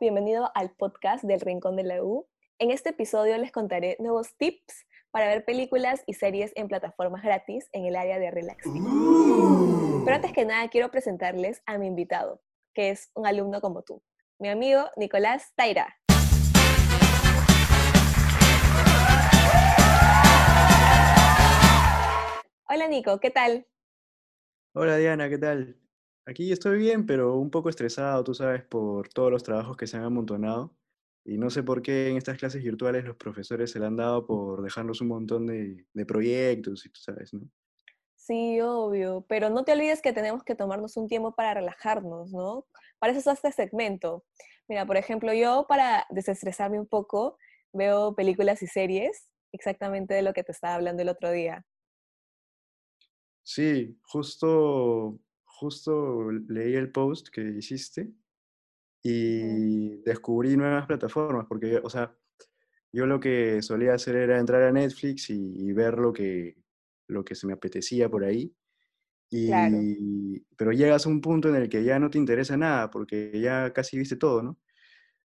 [0.00, 2.26] bienvenido al podcast del Rincón de la U.
[2.58, 7.68] En este episodio les contaré nuevos tips para ver películas y series en plataformas gratis
[7.72, 8.84] en el área de relaxing.
[8.84, 10.02] Uh.
[10.04, 12.42] Pero antes que nada quiero presentarles a mi invitado,
[12.74, 14.02] que es un alumno como tú,
[14.40, 15.96] mi amigo Nicolás Taira.
[22.68, 23.68] Hola Nico, ¿qué tal?
[24.74, 25.76] Hola Diana, ¿qué tal?
[26.28, 29.96] Aquí estoy bien, pero un poco estresado, tú sabes, por todos los trabajos que se
[29.96, 30.76] han amontonado.
[31.24, 34.26] Y no sé por qué en estas clases virtuales los profesores se le han dado
[34.26, 37.48] por dejarnos un montón de, de proyectos y tú sabes, ¿no?
[38.14, 42.66] Sí, obvio, pero no te olvides que tenemos que tomarnos un tiempo para relajarnos, ¿no?
[42.98, 44.26] Para eso es este segmento.
[44.68, 47.38] Mira, por ejemplo, yo para desestresarme un poco
[47.72, 51.64] veo películas y series, exactamente de lo que te estaba hablando el otro día.
[53.42, 55.18] Sí, justo,
[55.60, 58.12] justo leí el post que hiciste
[59.02, 62.16] y descubrí nuevas plataformas, porque, o sea,
[62.92, 65.36] yo lo que solía hacer era entrar a Netflix y,
[65.68, 66.56] y ver lo que,
[67.08, 68.54] lo que se me apetecía por ahí.
[69.44, 72.90] Claro, Y, pero llegas a un punto en el que ya no te interesa nada,
[72.90, 74.58] porque ya casi viste todo, ¿no?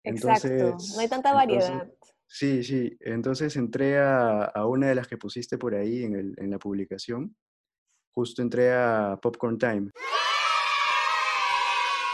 [0.05, 0.65] exacto.
[0.95, 1.93] No hay Entonces, tanta entonces, variedad.
[2.27, 6.35] sí, sí, entonces entré a, a una de las que pusiste por ahí en el,
[6.39, 7.37] en la publicación,
[8.13, 9.91] justo entré a Popcorn Time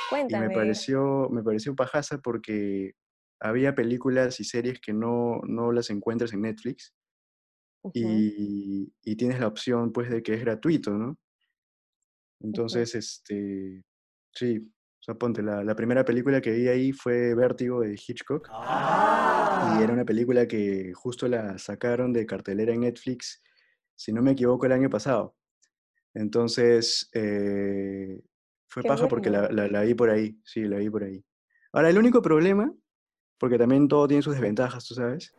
[0.08, 0.54] y me Cuéntame.
[0.54, 2.92] pareció, me pareció pajaza porque
[3.40, 6.94] había películas y series que no, no las encuentras en Netflix
[7.92, 11.16] y, y tienes la opción pues de que es gratuito, ¿no?
[12.40, 13.82] Entonces, este,
[14.34, 18.48] sí, o sea, ponte, la, la primera película que vi ahí fue Vértigo de Hitchcock
[18.48, 18.50] y
[19.82, 19.92] era Ah.
[19.92, 23.42] una película que justo la sacaron de cartelera en Netflix,
[23.96, 25.34] si no me equivoco, el año pasado.
[26.16, 28.20] Entonces, eh,
[28.68, 29.52] fue Qué paja porque la, bueno.
[29.52, 31.24] la, la vi por ahí, sí, la vi por ahí.
[31.72, 32.72] Ahora, el único problema,
[33.38, 35.34] porque también todo tiene sus desventajas, tú sabes,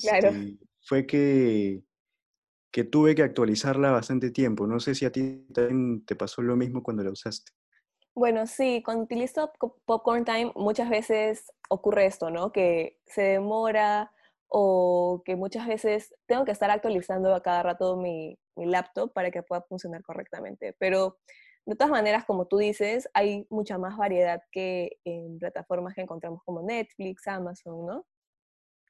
[0.00, 0.30] Claro.
[0.32, 1.82] este, fue que,
[2.72, 4.66] que tuve que actualizarla bastante tiempo.
[4.66, 7.52] No sé si a ti también te pasó lo mismo cuando la usaste.
[8.14, 12.52] Bueno, sí, cuando utilizo co- Popcorn Time muchas veces ocurre esto, ¿no?
[12.52, 14.12] Que se demora
[14.56, 19.32] o que muchas veces tengo que estar actualizando a cada rato mi, mi laptop para
[19.32, 20.76] que pueda funcionar correctamente.
[20.78, 21.18] Pero
[21.66, 26.40] de todas maneras, como tú dices, hay mucha más variedad que en plataformas que encontramos
[26.44, 28.06] como Netflix, Amazon, ¿no?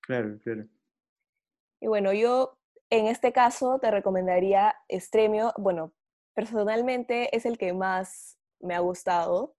[0.03, 0.67] Claro, claro.
[1.81, 2.59] Y bueno, yo
[2.91, 5.55] en este caso te recomendaría Stremio.
[5.57, 5.95] Bueno,
[6.35, 9.57] personalmente es el que más me ha gustado.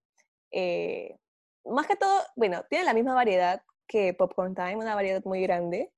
[0.52, 1.18] Eh,
[1.64, 5.92] más que todo, bueno, tiene la misma variedad que Popcorn Time, una variedad muy grande.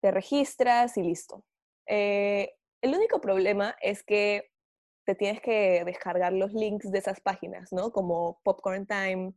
[0.00, 1.44] Te registras y listo.
[1.86, 2.52] Eh,
[2.82, 4.50] el único problema es que
[5.04, 7.92] te tienes que descargar los links de esas páginas, ¿no?
[7.92, 9.34] Como Popcorn Time,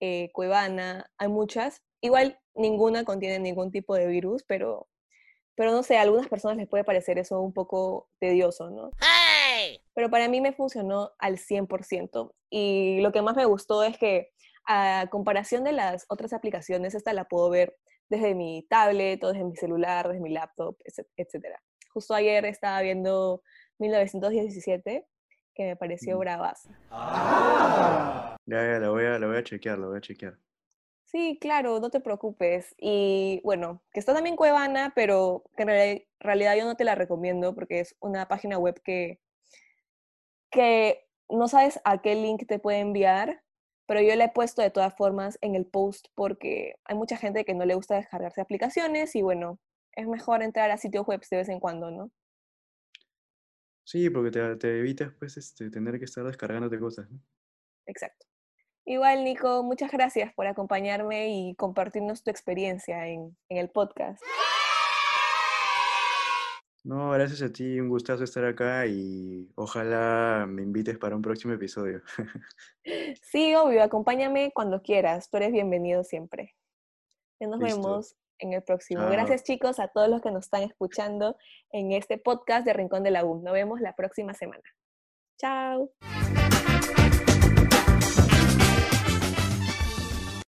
[0.00, 1.82] eh, Cuevana, hay muchas.
[2.00, 4.88] Igual ninguna contiene ningún tipo de virus, pero
[5.60, 8.92] pero no sé, a algunas personas les puede parecer eso un poco tedioso, ¿no?
[8.98, 9.78] Hey!
[9.92, 12.32] Pero para mí me funcionó al 100%.
[12.48, 14.30] Y lo que más me gustó es que
[14.66, 17.76] a comparación de las otras aplicaciones, esta la puedo ver
[18.10, 20.76] desde mi tablet o desde mi celular, desde mi laptop,
[21.16, 21.46] etc.
[21.94, 23.42] Justo ayer estaba viendo
[23.78, 25.06] 1917,
[25.54, 26.20] que me pareció Mm.
[26.20, 26.68] bravaza.
[26.90, 28.36] Ah.
[28.46, 30.36] Ya, ya, la voy a, la voy a chequear, la voy a chequear.
[31.04, 32.74] Sí, claro, no te preocupes.
[32.78, 36.94] Y bueno, que está también Cuevana, pero que en reali- realidad yo no te la
[36.94, 39.20] recomiendo porque es una página web que
[40.52, 43.40] que no sabes a qué link te puede enviar,
[43.90, 47.44] pero yo la he puesto de todas formas en el post porque hay mucha gente
[47.44, 49.58] que no le gusta descargarse aplicaciones y bueno,
[49.96, 52.12] es mejor entrar a sitios web de vez en cuando, ¿no?
[53.82, 57.20] Sí, porque te, te evitas pues este, tener que estar descargándote cosas, ¿no?
[57.86, 58.28] Exacto.
[58.84, 64.22] Igual, Nico, muchas gracias por acompañarme y compartirnos tu experiencia en, en el podcast.
[66.82, 71.54] No, gracias a ti, un gustazo estar acá y ojalá me invites para un próximo
[71.54, 72.02] episodio.
[73.22, 76.56] Sí, obvio, acompáñame cuando quieras, tú eres bienvenido siempre.
[77.38, 77.76] Ya nos Listo.
[77.76, 79.02] vemos en el próximo.
[79.02, 79.10] Chao.
[79.10, 81.36] Gracias chicos a todos los que nos están escuchando
[81.70, 83.40] en este podcast de Rincón de la U.
[83.42, 84.64] Nos vemos la próxima semana.
[85.38, 85.90] Chao.